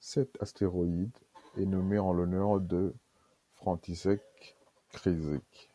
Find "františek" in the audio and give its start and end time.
3.54-4.20